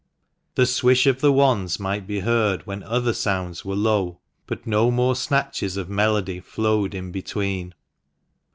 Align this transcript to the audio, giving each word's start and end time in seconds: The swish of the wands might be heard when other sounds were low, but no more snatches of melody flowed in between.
The 0.55 0.65
swish 0.65 1.05
of 1.05 1.21
the 1.21 1.31
wands 1.31 1.79
might 1.79 2.07
be 2.07 2.21
heard 2.21 2.65
when 2.65 2.81
other 2.81 3.13
sounds 3.13 3.63
were 3.63 3.75
low, 3.75 4.17
but 4.47 4.65
no 4.65 4.89
more 4.89 5.15
snatches 5.15 5.77
of 5.77 5.89
melody 5.91 6.39
flowed 6.39 6.95
in 6.95 7.11
between. 7.11 7.75